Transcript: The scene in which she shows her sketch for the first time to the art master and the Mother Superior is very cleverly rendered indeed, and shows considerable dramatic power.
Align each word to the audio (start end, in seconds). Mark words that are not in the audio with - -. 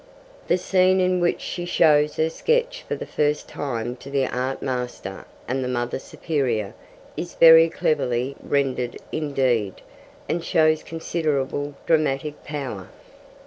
The 0.47 0.57
scene 0.57 0.99
in 0.99 1.19
which 1.19 1.41
she 1.41 1.63
shows 1.63 2.15
her 2.15 2.31
sketch 2.31 2.81
for 2.87 2.95
the 2.95 3.05
first 3.05 3.47
time 3.47 3.95
to 3.97 4.09
the 4.09 4.25
art 4.25 4.63
master 4.63 5.25
and 5.47 5.63
the 5.63 5.67
Mother 5.67 5.99
Superior 5.99 6.73
is 7.15 7.35
very 7.35 7.69
cleverly 7.69 8.35
rendered 8.41 8.97
indeed, 9.11 9.75
and 10.27 10.43
shows 10.43 10.81
considerable 10.81 11.75
dramatic 11.85 12.43
power. 12.43 12.89